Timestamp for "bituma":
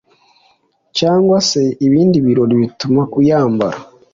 2.61-3.01